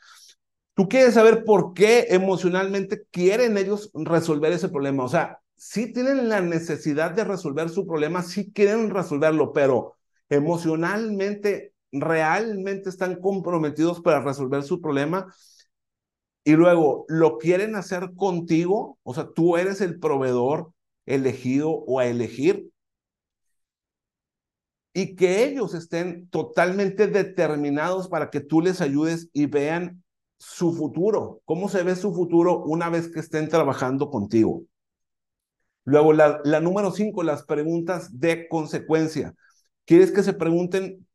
Tú 0.75 0.87
quieres 0.89 1.13
saber 1.13 1.43
por 1.43 1.73
qué 1.73 2.07
emocionalmente 2.09 3.03
quieren 3.11 3.57
ellos 3.57 3.91
resolver 3.93 4.53
ese 4.53 4.69
problema. 4.69 5.03
O 5.03 5.09
sea, 5.09 5.39
sí 5.55 5.93
tienen 5.93 6.29
la 6.29 6.41
necesidad 6.41 7.11
de 7.11 7.23
resolver 7.23 7.69
su 7.69 7.85
problema, 7.85 8.23
sí 8.23 8.51
quieren 8.51 8.89
resolverlo, 8.89 9.53
pero 9.53 9.97
emocionalmente, 10.29 11.73
realmente 11.91 12.89
están 12.89 13.17
comprometidos 13.17 14.01
para 14.01 14.21
resolver 14.21 14.63
su 14.63 14.81
problema. 14.81 15.31
Y 16.43 16.53
luego, 16.53 17.05
¿lo 17.07 17.37
quieren 17.37 17.75
hacer 17.75 18.13
contigo? 18.15 18.97
O 19.03 19.13
sea, 19.13 19.29
tú 19.33 19.57
eres 19.57 19.81
el 19.81 19.99
proveedor 19.99 20.73
elegido 21.05 21.69
o 21.71 21.99
a 21.99 22.07
elegir 22.07 22.69
y 24.93 25.15
que 25.15 25.43
ellos 25.45 25.73
estén 25.73 26.27
totalmente 26.29 27.07
determinados 27.07 28.07
para 28.07 28.29
que 28.29 28.39
tú 28.39 28.61
les 28.61 28.79
ayudes 28.79 29.29
y 29.33 29.47
vean 29.47 30.03
su 30.37 30.73
futuro, 30.73 31.41
cómo 31.45 31.69
se 31.69 31.83
ve 31.83 31.95
su 31.95 32.13
futuro 32.13 32.63
una 32.63 32.89
vez 32.89 33.09
que 33.09 33.19
estén 33.19 33.49
trabajando 33.49 34.09
contigo. 34.09 34.63
Luego, 35.85 36.13
la, 36.13 36.41
número 36.61 36.91
cinco, 36.91 37.23
las 37.23 37.43
preguntas 37.43 38.19
de 38.19 38.47
consecuencia. 38.47 39.33
¿Quieres 39.85 40.11
que 40.11 40.23
se 40.23 40.33
pregunten 40.33 41.05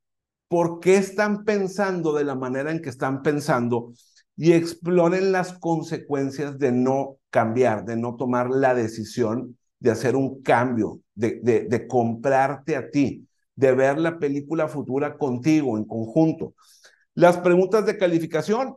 por 0.49 0.81
qué 0.81 0.97
están 0.97 1.45
pensando 1.45 2.13
de 2.13 2.25
la 2.25 2.35
manera 2.35 2.71
en 2.71 2.83
que 2.83 2.91
están 2.91 3.23
pensando 3.23 3.93
y 4.41 4.53
exploren 4.53 5.33
las 5.33 5.53
consecuencias 5.59 6.61
de 6.61 6.71
no 6.71 7.17
cambiar, 7.29 7.85
de 7.85 7.97
no 7.97 8.15
tomar 8.15 8.49
la 8.51 8.73
decisión 8.73 9.59
de 9.81 9.91
hacer 9.91 10.15
un 10.15 10.43
cambio, 10.43 11.01
de, 11.17 11.87
comprarte 11.89 12.77
a 12.77 12.89
ti, 12.89 13.27
de 13.57 13.73
ver 13.73 13.99
la 13.99 14.21
película 14.21 14.69
futura 14.69 15.19
contigo 15.19 15.77
en 15.77 15.85
conjunto. 15.85 16.55
Las 17.15 17.39
preguntas 17.39 17.85
de 17.85 17.99
calificación 17.99 18.77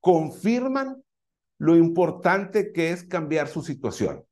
confirman 0.00 1.00
lo 1.58 1.76
importante 1.76 2.72
que 2.72 2.90
es 2.90 3.04
cambiar 3.04 3.46
su 3.46 3.62
situación. 3.62 4.24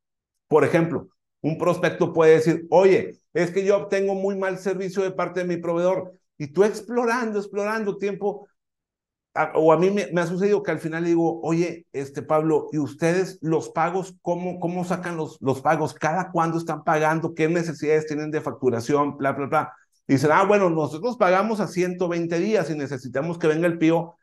Por 0.48 0.64
ejemplo, 0.64 1.10
un 1.42 1.58
prospecto 1.58 2.12
puede 2.12 2.34
decir, 2.34 2.66
oye, 2.70 3.20
es 3.34 3.52
que 3.52 3.64
yo 3.64 3.76
obtengo 3.76 4.16
muy 4.16 4.36
mal 4.36 4.58
servicio 4.58 5.04
de 5.04 5.12
parte 5.12 5.40
de 5.40 5.46
mi 5.46 5.58
proveedor 5.58 6.12
y 6.36 6.48
tú 6.48 6.64
explorando, 6.64 7.38
explorando 7.38 7.98
tiempo, 7.98 8.48
o 9.54 9.72
a 9.72 9.78
mí 9.78 9.90
me, 9.90 10.20
ha 10.20 10.26
sucedido 10.26 10.62
que 10.62 10.72
al 10.72 10.80
final 10.80 11.04
digo, 11.04 11.40
oye, 11.42 11.86
este 11.92 12.22
Pablo, 12.22 12.68
¿y 12.72 12.78
ustedes 12.78 13.38
los 13.40 13.70
pagos, 13.70 14.16
cómo, 14.22 14.58
cómo 14.58 14.84
sacan 14.84 15.16
los, 15.16 15.38
los 15.40 15.60
pagos? 15.60 15.94
¿Cada 15.94 16.32
cuándo 16.32 16.58
están 16.58 16.82
pagando? 16.82 17.34
¿Qué 17.34 17.48
necesidades 17.48 18.06
tienen 18.06 18.30
de 18.30 18.40
facturación? 18.40 19.16
Bla, 19.16 19.32
bla, 19.32 19.46
bla. 19.46 19.72
Y 20.08 20.14
dicen, 20.14 20.30
ah, 20.32 20.44
bueno, 20.44 20.68
nosotros 20.70 21.16
pagamos 21.16 21.60
a 21.60 21.68
120 21.68 22.38
días 22.40 22.68
y 22.70 22.74
necesitamos 22.74 23.38
que 23.38 23.46
venga 23.46 23.68
el 23.68 23.78
pío. 23.78 24.16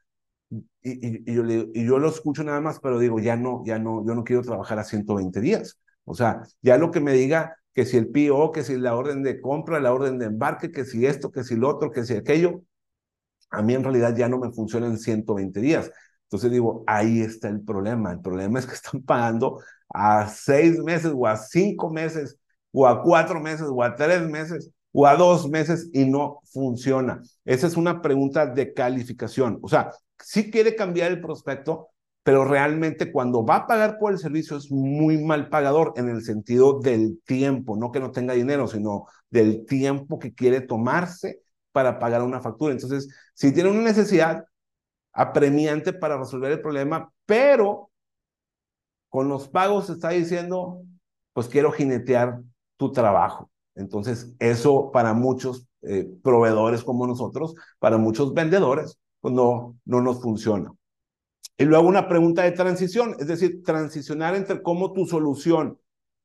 Y, 0.50 1.30
y, 1.32 1.34
yo, 1.34 1.44
y 1.46 1.86
yo 1.86 2.00
lo 2.00 2.10
escucho 2.10 2.44
nada 2.44 2.60
más, 2.60 2.80
pero 2.80 3.00
digo, 3.00 3.20
ya 3.20 3.38
no, 3.38 3.64
ya 3.66 3.80
no, 3.80 4.06
yo 4.06 4.14
no 4.14 4.24
quiero 4.24 4.42
trabajar 4.42 4.80
a 4.80 4.84
120 4.84 5.40
días. 5.40 5.80
O 6.04 6.16
sea, 6.16 6.44
ya 6.62 6.78
lo 6.78 6.92
que 6.92 7.00
me 7.00 7.14
diga 7.14 7.58
que 7.74 7.86
si 7.86 7.96
el 7.96 8.10
PO, 8.10 8.52
que 8.52 8.64
si 8.64 8.78
la 8.78 8.96
orden 8.96 9.24
de 9.24 9.40
compra, 9.40 9.80
la 9.80 9.94
orden 9.94 10.18
de 10.18 10.26
embarque, 10.26 10.72
que 10.72 10.84
si 10.84 11.06
esto, 11.06 11.32
que 11.32 11.44
si 11.44 11.56
lo 11.56 11.70
otro, 11.70 11.92
que 11.92 12.04
si 12.04 12.16
aquello, 12.16 12.62
a 13.50 13.62
mí 13.62 13.74
en 13.74 13.84
realidad 13.84 14.16
ya 14.16 14.30
no 14.30 14.40
me 14.40 14.52
funciona 14.52 14.88
en 14.88 14.98
120 14.98 15.60
días. 15.60 15.92
Entonces 16.24 16.52
digo, 16.52 16.84
ahí 16.88 17.22
está 17.22 17.48
el 17.50 17.62
problema. 17.62 18.12
El 18.12 18.22
problema 18.22 18.60
es 18.60 18.66
que 18.66 18.76
están 18.76 19.02
pagando 19.04 19.62
a 19.90 20.28
seis 20.28 20.80
meses 20.80 21.14
o 21.16 21.26
a 21.26 21.38
cinco 21.38 21.90
meses 21.90 22.38
o 22.72 22.88
a 22.88 23.02
cuatro 23.02 23.40
meses 23.40 23.68
o 23.70 23.82
a 23.84 23.96
tres 23.96 24.22
meses 24.30 24.72
o 24.92 25.06
a 25.08 25.16
dos 25.16 25.50
meses 25.50 25.90
y 25.94 26.06
no 26.06 26.42
funciona. 26.52 27.22
Esa 27.46 27.68
es 27.68 27.78
una 27.78 28.02
pregunta 28.02 28.46
de 28.46 28.74
calificación. 28.74 29.60
O 29.62 29.70
sea, 29.70 29.92
si 30.20 30.52
quiere 30.52 30.76
cambiar 30.76 31.12
el 31.12 31.22
prospecto, 31.22 31.90
pero 32.24 32.44
realmente 32.44 33.12
cuando 33.12 33.46
va 33.46 33.56
a 33.58 33.68
pagar 33.68 33.98
por 34.00 34.12
el 34.12 34.20
servicio 34.20 34.58
es 34.58 34.70
muy 34.70 35.24
mal 35.24 35.50
pagador 35.50 35.94
en 35.96 36.10
el 36.10 36.24
sentido 36.24 36.80
del 36.80 37.22
tiempo, 37.26 37.78
no 37.78 37.92
que 37.92 38.02
no 38.02 38.12
tenga 38.12 38.34
dinero, 38.34 38.68
sino 38.68 39.06
del 39.30 39.66
tiempo 39.66 40.20
que 40.20 40.34
quiere 40.34 40.60
tomarse 40.60 41.42
para 41.78 42.00
pagar 42.00 42.24
una 42.24 42.42
factura. 42.42 42.74
Entonces, 42.74 43.08
si 43.36 43.54
tiene 43.54 43.70
una 43.70 43.84
necesidad 43.84 44.44
apremiante 45.14 45.94
para 45.94 46.18
resolver 46.18 46.52
el 46.52 46.60
problema, 46.60 47.14
pero 47.28 47.92
con 49.10 49.30
los 49.30 49.48
pagos 49.48 49.88
está 49.92 50.10
diciendo, 50.10 50.82
pues 51.34 51.48
quiero 51.48 51.72
jinetear 51.72 52.42
tu 52.78 52.92
trabajo. 52.92 53.52
Entonces, 53.76 54.34
eso 54.40 54.90
para 54.92 55.14
muchos 55.14 55.68
eh, 55.84 56.10
proveedores 56.24 56.84
como 56.84 57.06
nosotros, 57.06 57.54
para 57.78 57.98
muchos 58.00 58.34
vendedores, 58.34 58.98
pues 59.22 59.36
no, 59.36 59.78
no 59.86 60.02
nos 60.02 60.20
funciona. 60.20 60.74
Y 61.60 61.66
luego 61.66 61.88
una 61.88 62.08
pregunta 62.08 62.42
de 62.42 62.54
transición, 62.54 63.16
es 63.20 63.28
decir, 63.28 63.62
transicionar 63.64 64.34
entre 64.34 64.64
cómo 64.64 64.94
tu 64.94 65.06
solución 65.06 65.78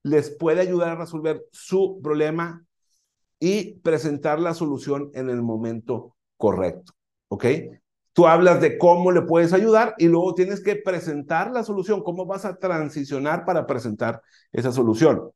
les 0.03 0.31
puede 0.31 0.63
ayudar 0.63 0.93
a 0.93 1.01
resolver 1.01 1.45
su 1.53 2.01
problema 2.03 2.65
y 3.45 3.81
presentar 3.81 4.39
la 4.39 4.55
solución 4.55 5.11
en 5.15 5.29
el 5.29 5.43
momento 5.43 6.15
correcto. 6.37 6.93
¿Ok? 7.27 7.45
Tú 8.13 8.29
hablas 8.29 8.61
de 8.61 8.79
cómo 8.79 9.11
le 9.11 9.23
puedes 9.23 9.53
ayudar 9.53 9.97
y 9.99 10.07
luego 10.07 10.33
tienes 10.37 10.63
que 10.63 10.77
presentar 10.77 11.51
la 11.51 11.65
solución, 11.65 12.05
cómo 12.05 12.25
vas 12.25 12.45
a 12.45 12.57
transicionar 12.59 13.45
para 13.45 13.67
presentar 13.67 14.23
esa 14.53 14.71
solución. 14.71 15.33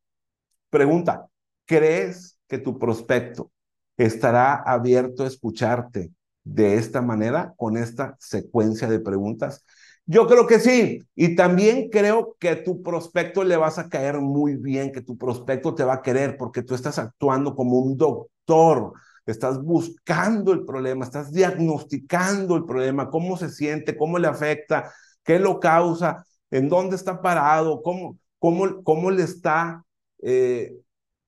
Pregunta, 0.71 1.27
¿crees 1.65 2.39
que 2.47 2.59
tu 2.59 2.79
prospecto 2.79 3.51
estará 3.97 4.55
abierto 4.55 5.25
a 5.25 5.27
escucharte 5.27 6.13
de 6.45 6.77
esta 6.77 7.03
manera, 7.03 7.55
con 7.57 7.77
esta 7.77 8.17
secuencia 8.21 8.89
de 8.89 9.01
preguntas? 9.01 9.65
Yo 10.09 10.27
creo 10.29 10.47
que 10.47 10.61
sí. 10.61 11.01
Y 11.17 11.35
también 11.35 11.91
creo 11.91 12.37
que 12.39 12.55
tu 12.57 12.83
prospecto 12.83 13.43
le 13.43 13.57
vas 13.57 13.79
a 13.79 13.89
caer 13.89 14.21
muy 14.21 14.57
bien, 14.57 14.93
que 14.93 15.01
tu 15.03 15.19
prospecto 15.19 15.75
te 15.75 15.85
va 15.85 15.95
a 15.95 16.03
querer 16.03 16.37
porque 16.37 16.63
tú 16.63 16.75
estás 16.75 16.99
actuando 16.99 17.55
como 17.57 17.79
un 17.79 17.97
doctor. 17.97 18.93
Estás 19.27 19.61
buscando 19.61 20.53
el 20.53 20.65
problema, 20.65 21.05
estás 21.05 21.33
diagnosticando 21.33 22.55
el 22.57 22.65
problema, 22.65 23.11
cómo 23.11 23.37
se 23.37 23.49
siente, 23.51 23.97
cómo 23.97 24.19
le 24.19 24.29
afecta, 24.29 24.93
qué 25.25 25.41
lo 25.41 25.59
causa, 25.59 26.25
en 26.53 26.69
dónde 26.69 26.95
está 26.95 27.21
parado, 27.21 27.83
cómo, 27.83 28.19
cómo, 28.39 28.85
cómo 28.85 29.11
le 29.11 29.25
está 29.25 29.85
eh, 30.23 30.73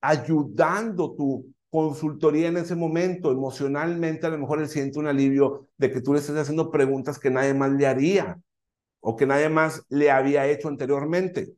ayudando 0.01 1.15
tu 1.17 1.47
consultoría 1.71 2.47
en 2.49 2.59
ese 2.59 2.77
momento. 2.77 3.33
Emocionalmente, 3.33 4.27
a 4.27 4.31
lo 4.31 4.39
mejor 4.39 4.61
él 4.61 4.69
siente 4.69 5.01
un 5.01 5.09
alivio 5.09 5.67
de 5.77 5.91
que 5.91 6.01
tú 6.01 6.13
le 6.13 6.21
estés 6.21 6.37
haciendo 6.37 6.71
preguntas 6.71 7.19
que 7.19 7.31
nadie 7.31 7.55
más 7.55 7.73
le 7.73 7.87
haría 7.89 8.39
o 9.01 9.17
que 9.17 9.27
nadie 9.27 9.49
más 9.49 9.85
le 9.89 10.11
había 10.11 10.47
hecho 10.47 10.69
anteriormente. 10.69 11.55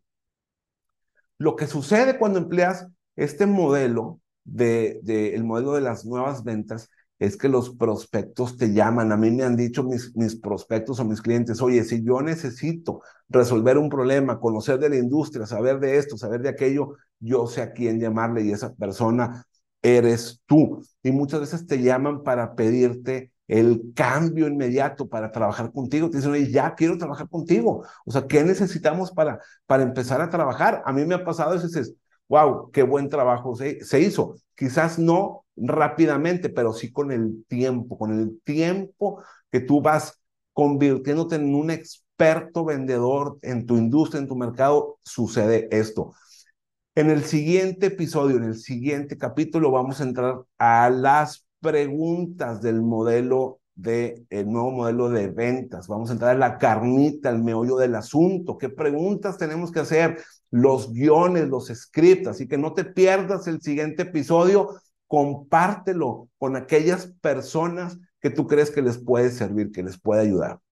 Lo 1.38 1.57
que 1.57 1.66
sucede 1.66 2.18
cuando 2.18 2.38
empleas 2.38 2.87
este 3.16 3.46
modelo 3.46 4.20
de, 4.44 5.00
el 5.35 5.44
modelo 5.44 5.74
de 5.74 5.81
las 5.81 6.05
nuevas 6.05 6.44
ventas 6.44 6.90
es 7.18 7.37
que 7.37 7.48
los 7.48 7.76
prospectos 7.76 8.57
te 8.57 8.72
llaman. 8.72 9.12
A 9.12 9.16
mí 9.16 9.31
me 9.31 9.44
han 9.44 9.57
dicho 9.57 9.85
mis, 9.85 10.16
mis 10.16 10.37
prospectos 10.37 11.00
o 11.00 11.05
mis 11.05 11.20
clientes, 11.20 11.61
oye, 11.61 11.85
si 11.85 12.03
yo 12.03 12.22
necesito 12.22 13.03
resolver 13.29 13.76
un 13.79 13.90
problema, 13.90 14.40
conocer 14.40 14.79
de 14.79 14.88
la 14.88 14.96
industria, 14.96 15.46
saber 15.46 15.81
de 15.81 15.98
esto, 15.98 16.16
saber 16.16 16.40
de 16.40 16.48
aquello, 16.48 16.96
yo 17.18 17.46
sé 17.46 17.62
a 17.62 17.72
quién 17.72 18.00
llamarle 18.00 18.42
y 18.42 18.53
esa 18.53 18.74
persona 18.74 19.44
eres 19.83 20.40
tú. 20.46 20.83
Y 21.03 21.12
muchas 21.12 21.40
veces 21.40 21.66
te 21.66 21.83
llaman 21.83 22.22
para 22.22 22.55
pedirte 22.55 23.33
el 23.51 23.93
cambio 23.97 24.47
inmediato 24.47 25.09
para 25.09 25.33
trabajar 25.33 25.73
contigo. 25.73 26.09
Te 26.09 26.19
dicen, 26.19 26.47
ya 26.53 26.75
quiero 26.77 26.97
trabajar 26.97 27.29
contigo. 27.29 27.85
O 28.07 28.13
sea, 28.13 28.27
¿qué 28.29 28.45
necesitamos 28.45 29.11
para, 29.11 29.41
para 29.67 29.83
empezar 29.83 30.21
a 30.21 30.31
trabajar? 30.31 30.83
A 30.87 30.93
mí 30.93 31.05
me 31.05 31.17
ha 31.17 31.25
pasado 31.25 31.51
a 31.51 31.55
veces, 31.55 31.95
wow, 32.29 32.71
qué 32.71 32.85
buen 32.85 33.09
trabajo 33.09 33.57
se, 33.57 33.85
se 33.85 34.01
hizo. 34.01 34.37
Quizás 34.55 35.01
no 35.01 35.45
rápidamente, 35.57 36.49
pero 36.49 36.73
sí 36.73 36.93
con 36.93 37.11
el 37.11 37.45
tiempo, 37.49 37.99
con 37.99 38.17
el 38.17 38.41
tiempo 38.45 39.21
que 39.51 39.59
tú 39.59 39.83
vas 39.83 40.21
convirtiéndote 40.53 41.35
en 41.35 41.53
un 41.55 41.73
experto 41.73 42.65
vendedor 42.65 43.39
en 43.43 43.67
tu 43.67 43.77
industria, 43.77 44.21
en 44.21 44.29
tu 44.29 44.37
mercado, 44.37 45.01
sucede 45.03 45.69
esto. 45.73 46.13
En 46.95 47.11
el 47.11 47.25
siguiente 47.25 47.87
episodio, 47.87 48.37
en 48.37 48.45
el 48.45 48.57
siguiente 48.57 49.19
capítulo, 49.19 49.73
vamos 49.73 50.01
a 50.01 50.05
entrar 50.05 50.43
a 50.59 50.89
las 50.91 51.47
preguntas 51.61 52.61
del 52.61 52.83
modelo 52.83 53.61
de 53.75 54.25
el 54.31 54.51
nuevo 54.51 54.70
modelo 54.70 55.09
de 55.11 55.29
ventas. 55.29 55.88
Vamos 55.88 56.11
a 56.11 56.12
entrar 56.12 56.35
en 56.35 56.40
la 56.40 56.59
carnita, 56.59 57.31
el 57.31 57.42
meollo 57.42 57.77
del 57.77 57.94
asunto. 57.94 58.59
¿Qué 58.59 58.68
preguntas 58.68 59.38
tenemos 59.38 59.70
que 59.70 59.81
hacer? 59.81 60.18
Los 60.51 60.92
guiones, 60.92 61.49
los 61.49 61.68
scripts. 61.68 62.29
Así 62.29 62.46
que 62.46 62.59
no 62.59 62.75
te 62.75 62.85
pierdas 62.85 63.46
el 63.46 63.61
siguiente 63.61 64.03
episodio. 64.03 64.68
Compártelo 65.07 66.29
con 66.38 66.57
aquellas 66.57 67.12
personas 67.20 67.99
que 68.20 68.31
tú 68.31 68.46
crees 68.46 68.70
que 68.70 68.83
les 68.83 68.99
puede 68.99 69.31
servir, 69.31 69.73
que 69.73 69.83
les 69.83 69.99
puede 69.99 70.23
ayudar. 70.23 70.61